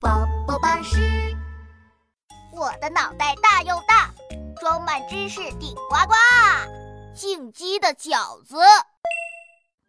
[0.00, 0.98] 宝宝巴士，
[2.52, 4.10] 我的脑袋大又大，
[4.60, 6.14] 装满知识顶呱呱。
[7.14, 8.56] 进击的饺子，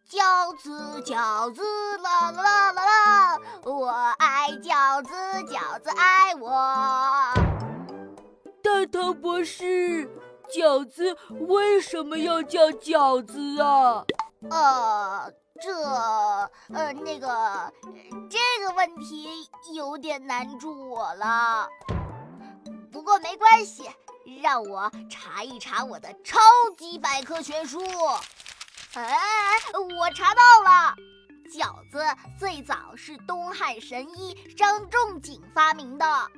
[0.08, 1.62] 饺子饺子
[1.98, 5.12] 啦啦啦啦啦，我爱饺子，
[5.52, 7.34] 饺子爱我。
[8.62, 10.08] 大头博士，
[10.48, 11.16] 饺子
[11.48, 14.04] 为什么要叫饺子啊？
[14.50, 15.72] 呃，这
[16.74, 17.72] 呃那个
[18.30, 21.68] 这个问题有点难住我了。
[22.92, 23.90] 不过没关系，
[24.42, 26.38] 让我查一查我的超
[26.76, 27.80] 级百科全书。
[28.94, 29.16] 哎，
[29.98, 30.94] 我查到了，
[31.52, 32.02] 饺子
[32.38, 36.30] 最早是东汉神医张仲景发明的，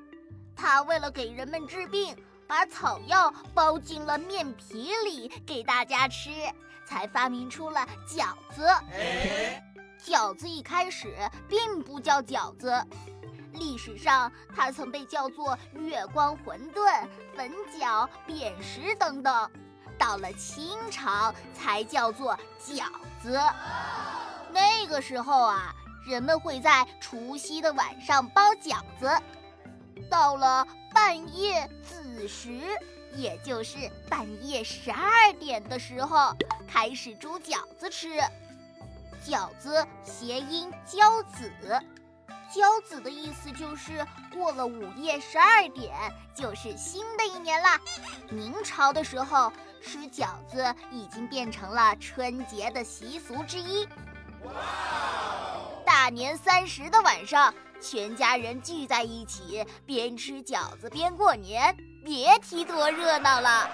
[0.57, 2.17] 他为了给人们治病。
[2.49, 6.31] 把草药包进了面皮里给大家吃，
[6.87, 8.67] 才发明出了饺子。
[10.03, 11.15] 饺子一开始
[11.47, 12.83] 并不叫饺子，
[13.53, 19.51] 历史上它曾被叫做月光馄饨、粉饺、扁食等等，
[19.99, 22.85] 到了清朝才叫做饺
[23.21, 23.39] 子。
[24.51, 25.75] 那个时候啊，
[26.07, 29.11] 人们会在除夕的晚上包饺子，
[30.09, 30.67] 到了
[30.99, 31.71] 半夜。
[31.81, 32.51] 子时，
[33.15, 38.19] 也就是半夜十二点的时候，开始煮饺子吃。
[39.25, 41.53] 饺子谐音“交子
[42.53, 45.95] ”，“交子”的意思就是过了午夜十二点，
[46.35, 47.81] 就是新的一年啦。
[48.29, 53.87] 明朝的时候，吃饺子已经变成了春节的习俗之一。
[55.87, 57.55] 大年三十的晚上。
[57.81, 63.71] 全家人聚在一起，边吃饺子边过年，别提多热闹了。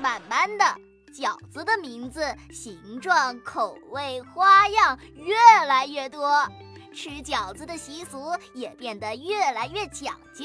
[0.00, 0.64] 慢慢的，
[1.12, 5.34] 饺子的名字、形状、口味、花样越
[5.66, 6.46] 来越多，
[6.92, 10.44] 吃饺子的习俗也变得越来越讲究。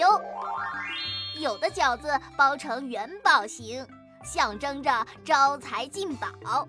[1.39, 3.85] 有的饺子包成元宝形，
[4.23, 6.67] 象征着招财进宝。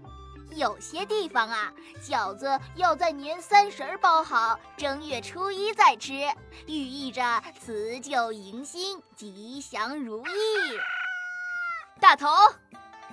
[0.57, 1.73] 有些地方啊，
[2.03, 6.13] 饺子要在年三十包好，正月初一再吃，
[6.67, 7.23] 寓意着
[7.59, 10.33] 辞旧迎新、吉祥如意。
[12.01, 12.29] 大头，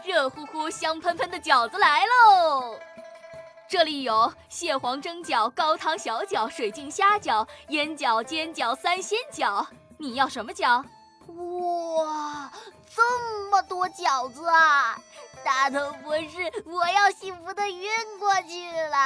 [0.03, 2.79] 热乎乎、香喷喷的饺子来喽！
[3.69, 9.65] 这里有蟹黄蒸饺、高汤小饺、水晶虾饺、烟饺、煎饺、三鲜饺，
[9.97, 10.83] 你要什么饺？
[11.35, 12.51] 哇，
[12.95, 13.01] 这
[13.49, 14.97] 么多饺子啊！
[15.43, 17.89] 大头博士，我要幸福的晕
[18.19, 18.97] 过去了。